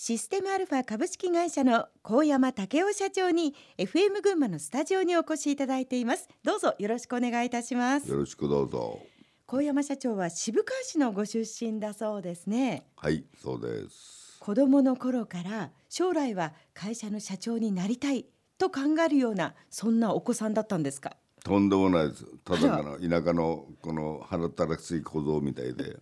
[0.00, 6.28] システムアルファ株式会社の高山武雄社長に FM 群馬のスタジオにお越しいただいています。
[6.44, 8.08] どうぞよろしくお願いいたします。
[8.08, 9.00] よろしくどうぞ。
[9.48, 12.86] 高山社長は渋川市のご出身だそうですね。
[12.94, 14.36] はいそうです。
[14.38, 18.26] 子供の頃から将来は会社の社長になりたい
[18.56, 21.16] と考えるようなそんなお子さんだったんですか？
[21.42, 22.24] とんでもないです。
[22.44, 25.96] ただの田舎のこの腹たらくしい小僧みたいで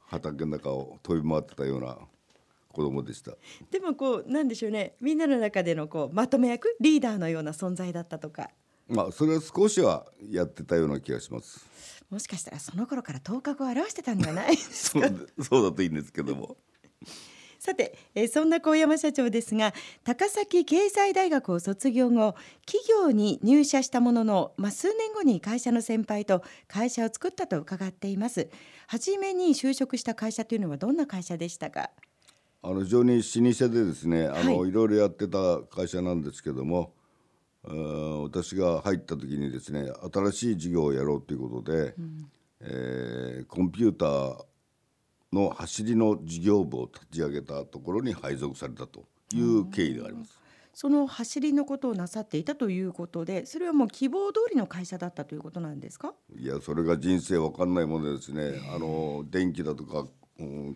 [0.00, 1.96] 畑の中を飛び回ってたような
[2.72, 3.32] 子供でした。
[3.70, 4.94] でもこうなんでしょうね。
[5.00, 6.76] みんなの中でのこうまとめ役？
[6.80, 8.50] リーダーのような存在だったとか。
[8.88, 11.66] まあそれは少しはやってたような気がします。
[12.08, 14.56] もしかしたらその頃から頭角を現してたんじゃない？
[14.56, 16.56] そうそうだといいんですけども。
[17.60, 28.48] さて、えーそんな高山社長ですが高崎経済大学を卒業後企業に入社したものの、まあ、数年後に会社の先輩と会社を作ったと伺っています。
[28.86, 31.90] 初めに就職した会社というのはどんな会社でしたか？
[32.60, 36.92] あの非常に老舗でですねあの、はいい、ろいろやってた会社なんですけども
[37.64, 41.94] あー私が入った時にですね新しい事業をやろうということで、
[42.60, 44.44] えーコンピューター
[45.32, 50.38] の走りの事業部を立ち上げたところに配属されたという経緯があります。
[50.74, 56.14] その走りのことをなさっていたということでそれはもう希望通りの会社だったということなんですか？
[56.36, 60.10] いやそれが人生わかんないものでですねあの電気だとか、うん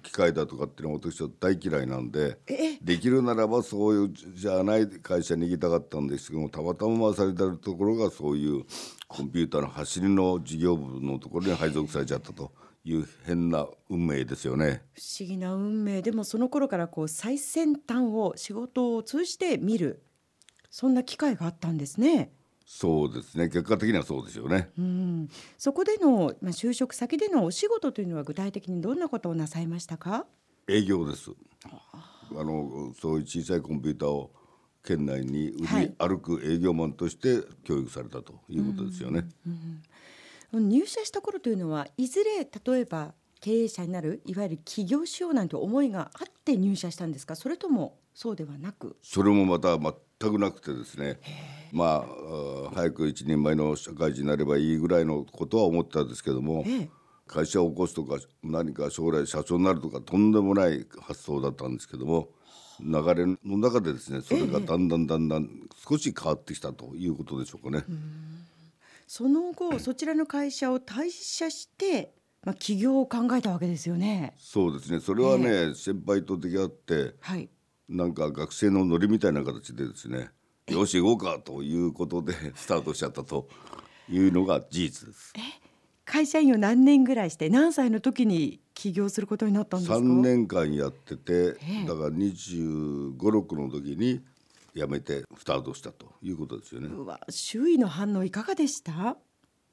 [0.03, 8.65] 機械だとかっていうのは私は大嫌いなんでえできるならばそういうじゃない会社に行きたかったんですけどもたまたま回されてるところがそういう
[9.07, 12.51] コンピューターの走りの事業部のところに配属されちゃったと
[12.85, 14.83] いう変な運命ですよね。
[14.95, 20.03] 不思議な運命でもその頃からこう最先端を仕事を通じて見る
[20.71, 22.33] そんな機会があったんですね。
[22.67, 23.49] そうですね。
[23.49, 24.71] 結果的にはそうですよね。
[24.79, 30.27] うん、そこでの、まあ、就職先でのお仕事というのは具体的にどんなことをなさいましたか？
[30.69, 31.31] 営業です。
[32.35, 34.33] あのそういう小さいコンピューターを
[34.85, 35.95] 県内に売りはい。
[35.99, 39.29] 歩く営業マンとして教育されたということですよね。
[40.53, 47.37] 入社した頃というのはいずれ例えば経営者になるいわゆる起業しようなんて思いがあって入社したんですか？
[47.37, 48.97] それともそうではなく？
[49.03, 49.79] それもまた
[50.23, 51.19] 全くなくてですね。
[51.73, 56.91] まあ早く一人前の社会人になればいいぐらいのことは思ってたんですけども、ええ。
[57.27, 62.29] 会社を起こすとか何か将来社長になるとかとんでもない発想だったんですけども
[62.79, 65.49] 流れの中でですねそれがだんだんだんだん
[65.89, 67.85] 少し変わってきたということでしょうかね。
[69.07, 74.35] その後そちらの会社を退社して、まあ、起業を考えたわけですよね。
[74.39, 75.01] そうですね。
[75.01, 77.49] それはね、先輩と出会ってはい
[77.89, 80.31] なんか学生のノリみたいな形でですね
[80.69, 83.49] よし行こうかということで スタートしちゃったと
[84.09, 85.33] いうのが事実です。
[86.05, 94.21] 会社員を何年ぐらいして何歳の時に起業することになったんですか？3年間やっててええだから2 5 6の時に
[94.75, 96.89] 辞めてスタートしたということですよね。
[96.89, 99.17] うわ周囲の反応いかがでした？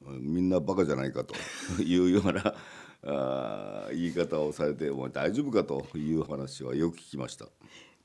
[0.02, 1.34] みんなバカじゃないかと
[1.82, 2.54] いうような
[3.02, 7.46] あー言い方をされて「お前大丈夫か?」という話はよく聞きました。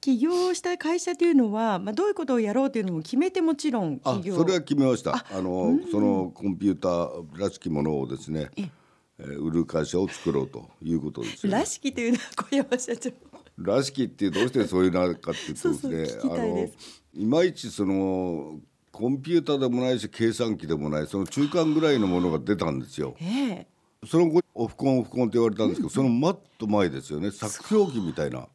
[0.05, 5.25] 起業した会社というのは、まあ、どういうことをやろうというのも決めてもちろんあそれは決めました。
[5.31, 8.69] あのそのコンピューターらしきものをですね、えー
[9.17, 11.59] 売る会社を作ろうということですよね。
[11.59, 13.11] らしきというのは小山社長。
[13.57, 16.69] らしきってどうしてそういうなるかっていうとですね あの
[17.13, 18.59] いまいちその
[18.91, 23.15] コンピューターでもないし計算機でもないその中間ぐらいのものが出たんですよ。
[23.21, 23.67] ええ
[24.05, 27.31] その後オフコンオフコンって言われたんですけど、そのマッと前ですよね。
[27.31, 28.47] 作評機みたいな。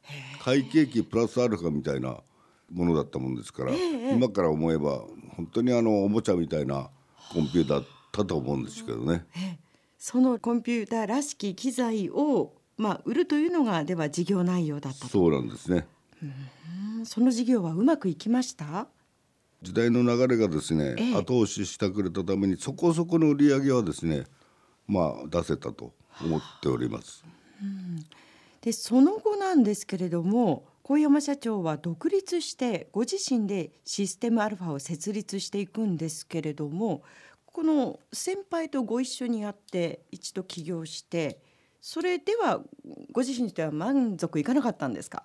[0.42, 2.18] 会計機プラスアルファみたいな
[2.72, 3.72] ものだったもんですから、
[4.12, 5.04] 今から思えば
[5.36, 6.88] 本当にあのおもちゃみたいな
[7.32, 9.26] コンピューターだったと思うんですけどね。
[9.98, 15.08] そのコンピューターらしき機材を、まあ、売るというのがでは事業内容だったと。
[15.08, 15.86] そうなんですね。
[16.22, 17.06] うん。
[17.06, 18.88] その事業はうまくいきました？
[19.62, 21.14] 時代の流れがですね、ええ。
[21.14, 24.24] 後押ししてくれたためにそこそこの売り上げはですね
[24.90, 25.92] まあ出せたと
[26.22, 27.24] 思っております。
[28.60, 37.02] でその後なんですけれども小山社長は独立してご自身でシステムアルファを設立していくんですけれども
[37.46, 41.38] この先輩とご一緒にやって一度起業して
[41.80, 42.60] それでは
[43.12, 45.22] ご自身としては満足いかなかったんですか？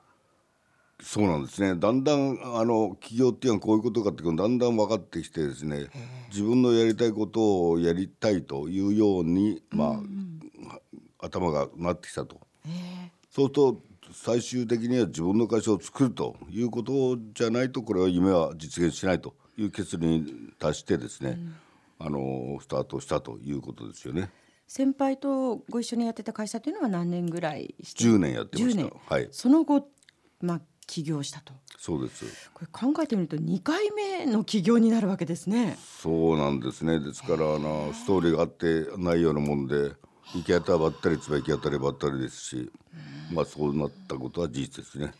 [1.01, 1.75] そうなんですね。
[1.75, 5.87] だんだんあの企業っていうのはこういうことかっていうのがだんだん分かってきてですね
[6.29, 10.01] 自分のやりたいことをやりたいというように、ま
[10.69, 12.39] あ、頭がなってきたと。
[13.29, 13.81] そうすると
[14.13, 20.25] 最終的には自分の会社を作るということじゃないとこれは夢は実現しないという結論に
[20.59, 21.39] 達してですね、
[21.99, 24.29] あのスタートしたということですよね。
[24.67, 28.81] 先輩とご一緒にやってた会社というのは何年ぐらいして10年やってました。
[28.81, 28.93] 10年。
[29.07, 29.27] はい。
[29.31, 29.87] その後、
[30.41, 31.53] まあ、起業したと。
[31.77, 32.25] そうです。
[32.53, 35.77] これ考えてみると2回目の起業になるわけですね。
[36.01, 36.99] そうなんですね。
[36.99, 39.93] ですからあのストーリーがあってないようなもんで
[40.33, 42.71] 行き当たりばったりつば行き当たりばったりですし
[43.31, 45.13] まあそうなったことは事実ですね。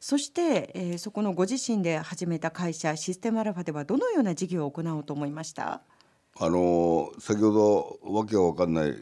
[0.00, 5.82] そして、えーそこのご自身で始めた会社システムアルファではどのような事業を行おうと思いました？
[6.42, 8.94] あの先ほどわけが分かんない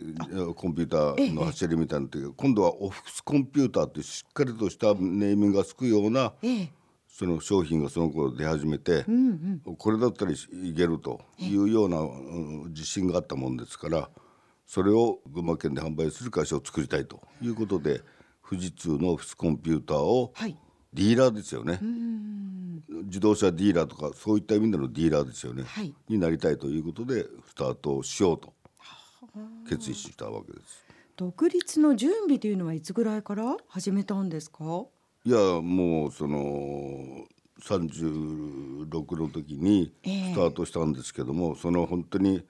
[0.57, 6.73] コンピューターの走りみたいなのって今度はオフィスコンピューターってしっかりとしたネーミングがつくようなええ。
[7.07, 9.05] その商品がその頃出始めて、
[9.77, 10.37] これだったらい
[10.77, 14.09] けるというようなうん自信があったもんですから
[14.67, 18.03] それを群馬県で販売する会社を作りたいということで
[18.49, 20.57] 富士通のオフィスコンピューターをはい
[20.95, 21.81] ディーラーですよね。
[23.05, 25.95] 自動車ディーラーとかそういった意味でのディーラーですよね、はい。
[26.09, 28.53] になりたいということでスタートをしようと。
[29.69, 30.85] 決意したわけです。
[31.17, 34.85] 独立の準備というのはいつぐらいから始めたんですか？
[35.25, 37.27] いやもうその
[37.63, 40.33] 36の時にええ。
[40.33, 42.43] スタートしたんですけども、その本当に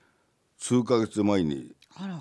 [0.57, 1.75] 数ヶ月前に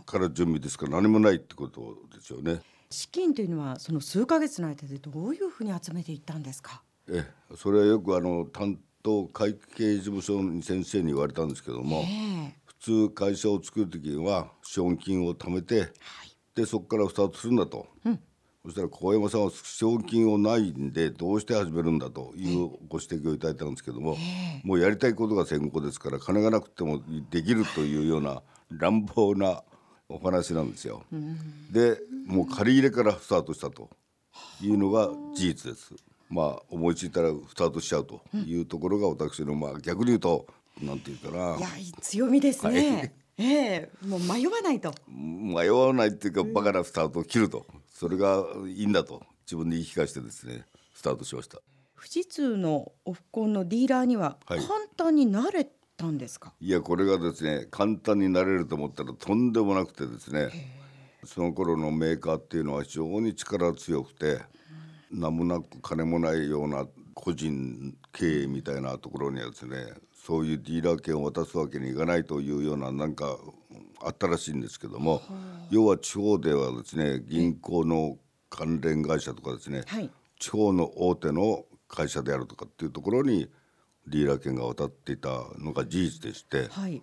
[0.06, 2.62] から準備ですから何もないってことですよね。
[2.90, 6.82] 資金というのはその数ヶ月の間でどういうふうに集めていったんですか？
[7.10, 12.54] ええそれはよくあの担当会計事務所に先生に言われたんですけども、ええ。
[12.66, 15.92] 普通会社を作る時には資本金を貯めてはい。
[16.56, 17.88] でそこからスタートするんだと、
[18.64, 24.18] そしたら小山さんは資本金をないんでどうして始めるんだというご指摘をいただいたんですけども、
[24.64, 27.00] もうやりたいことが先行ですから金がなくても
[27.30, 28.42] できるというような
[28.72, 29.62] 乱暴な
[30.10, 31.04] お話なんですよ。
[31.72, 33.90] でもう借り入れからスタートしたと。
[34.62, 35.96] いうのが事実です。
[36.30, 38.22] まあ思いついたらスタートしちゃうと。
[38.46, 40.46] いうところが私のまあ逆に言うと
[40.82, 41.58] なんていうかな。
[41.58, 41.68] いや
[42.02, 43.12] 強みですね、はい。
[43.40, 43.92] ええ。
[44.06, 44.94] もう迷わないと。
[45.08, 47.66] 迷わないっていうかバカなスタートを切ると。
[47.92, 49.24] それがいいんだと。
[49.46, 51.60] 自分で言い聞かせてですねスタートしました。
[51.96, 54.60] 富士通のオフコンのディーラーにははい。
[54.60, 60.50] 簡単になれたんですか、いやこれがですね簡単になれると思ったらとんでもなくてですね
[61.26, 64.40] その頃のメーカーっていうのは非常に力強くて
[65.12, 73.38] 名もなく金もないような個人経営みたいなところにはですねそういうディーラー権を渡すわけにいかないというようななんか
[74.02, 75.22] あったらしいんですけども
[75.72, 78.18] 要は地方ではですね銀行の
[78.50, 80.10] 関連会社とかですねはい。
[80.40, 83.50] 地方の大手の会社であるとかっていうところに
[84.08, 87.02] ディーラー権が渡っていたのが事実でしてはい、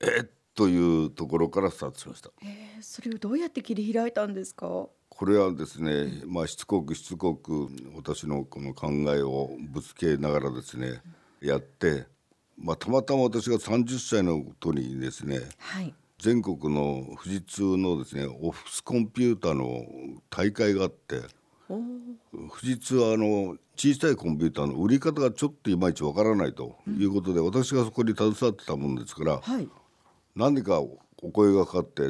[0.00, 2.30] えっというところからスタートしました。
[2.42, 4.88] えー、それをどうやって切り開いたんですか？
[5.08, 11.00] これはですね、まあ、しつこくしつこく私のこの考えをぶつけながらですね
[11.40, 12.06] やって、
[12.56, 15.94] まあ、たまたま私が30歳の時にですねはい。
[16.18, 19.84] 全国の富士通のですねオフィスコンピューターの
[20.28, 21.20] 大会があって
[22.48, 29.68] 富士通はあの小さいコンピューターの売り方がちょっといまいちわからないということで、私がそこに携わってたもんですからはい。
[30.34, 30.98] 何かお
[31.32, 32.02] 声がかかって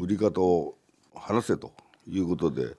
[0.00, 0.76] 売り方を
[1.14, 1.72] 話せと
[2.08, 2.76] いうことで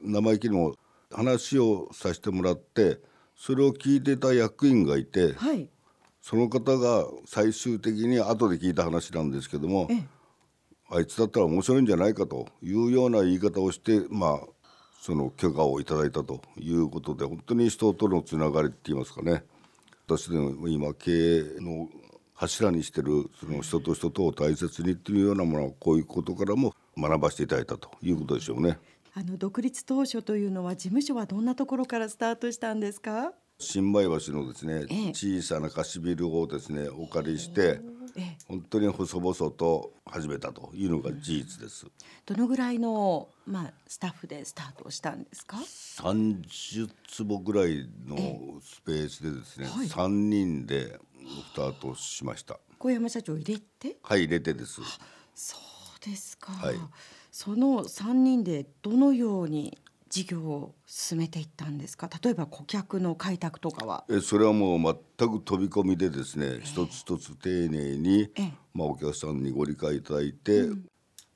[0.00, 0.74] 生意気にも
[1.10, 2.98] 話をさせてもらって
[3.36, 5.68] それを聞いてた役員がいてはい。
[6.22, 10.04] その方が最終的に後で聞いた話なんですけどもええ。
[10.92, 14.40] あいつだったら面白いんじゃないかというような言い方をしてまあ
[15.00, 19.44] その許可をいただいたということで本当に人とのつながりって言いますかね。
[20.06, 21.88] 私でも今経営の
[22.34, 28.78] 柱にしてるその人と人とを大切にっていうようなものをこういうことからも学ばせていただいたということでしょうね。
[29.14, 33.32] あの独立当初というのは事務所はどんなところからスタートしたんですか？
[33.58, 35.12] 新米橋のですね、ええ。
[35.12, 37.99] 小さな貸しビルをですねお借りしてええ
[38.48, 41.86] 本当に細々と始めたというのが事実です。
[42.26, 49.86] どのぐらいの、まあ、スタッフでスタートをしたんですか？30坪ぐらいのスペースでですね、はい。
[49.86, 50.98] 3人で
[51.52, 52.58] スタートしました。
[52.78, 53.96] 小山社長入れて？
[54.02, 54.80] はい入れてです。
[55.34, 56.76] そうですか、はい。
[57.30, 59.78] その3人でどのように
[60.10, 62.10] 事業を進めていったんですか？
[62.22, 64.04] 例えば顧客の開拓とかは。
[64.10, 68.52] えそれはもう全く飛び込みでですね、一つ一つ丁寧に、ええ。
[68.74, 70.64] まあ、お客さんにご理解いただいて、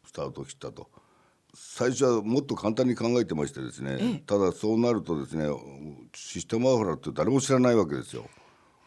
[0.05, 0.91] スタートしたと。
[1.55, 4.23] 最初はもっと簡単に考えてましてですね、ええ。
[4.27, 5.47] ただそうなるとですね
[6.13, 8.29] システムアフラって誰も知らないわけですよ。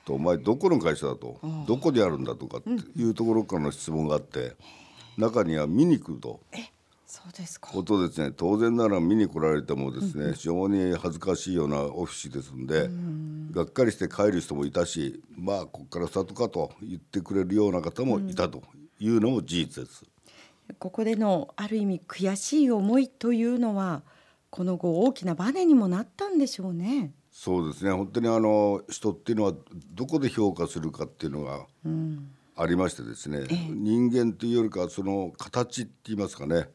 [0.03, 4.57] とお前どこの会社だとどこでやるんだとかっていうところからの質問があって、
[5.17, 6.41] 中には見に来ると。
[7.07, 7.71] そうですか。
[7.71, 8.33] ことですね。
[8.35, 12.89] 当然なら見に来られてもですね、非常に恥ずかしいようなオフィスですんで、
[13.51, 18.61] がっかりして帰る人もいたしまあここからスタートかと言ってくれるような方もいたと
[18.99, 20.03] いうのも事実です。
[20.79, 24.03] ここでのある意味悔しい思いというのは
[24.49, 27.13] この後大きなバネにもなったんでしょうね。
[27.31, 27.91] そうですね。
[27.91, 29.53] 本当にあの人っていうのは
[29.93, 31.67] どこで評価するかっていうのが
[32.57, 36.67] ありましてですね、人間というよりかその形って言いますかね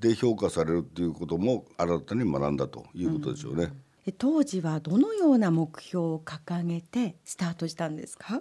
[0.00, 3.72] で評価されるっていうことも新たに学んだということでしょうね。
[4.06, 8.40] え当時はどのような目標を掲げてスタートしたんですか？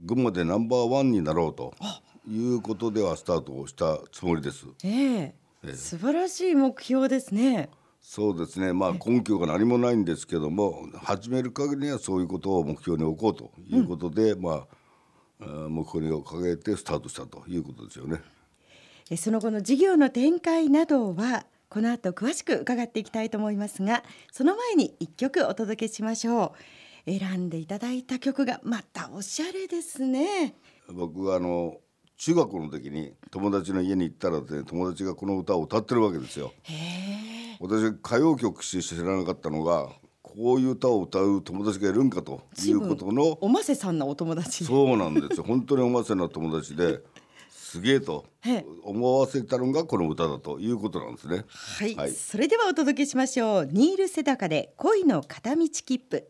[0.00, 1.74] 群馬でナンバーワンになろうと
[2.28, 4.66] いうことではスタートをしたつもりです。
[4.84, 5.34] え
[5.64, 7.70] え素晴らしい目標ですね。
[8.00, 14.66] そうですねまあ根拠が何もないんですけども始める限りにはそういうことを目標に置こうということで、ま
[15.40, 18.20] ああ目標を掲げてスタートしたということですよね。
[19.10, 26.54] えその後の事業の展開などはこの後詳しく伺っていきたいと思いますがその前に一曲お届けしましょ
[27.06, 27.10] う。
[27.10, 30.54] 選んでいただいた曲がまたおしゃれですね。
[30.92, 31.78] 僕はあの
[32.18, 36.52] 中学校の時に友達の家に行ったらね友達がこの歌を歌ってるわけですよ。
[37.60, 39.88] 私歌謡曲し知らなかったのが
[40.22, 44.64] こういう歌を歌う友達がいるんかということのおませさんのお友達。
[44.64, 45.44] そうなんですよ。
[45.44, 47.00] 本当におませな友達で
[47.68, 48.24] すげえと
[48.82, 51.44] 思わせたのがこの歌だということなんですね。
[51.48, 53.68] はい、はい、それではお届けしましょう。
[53.70, 56.26] ニール・セダカで恋の片道切符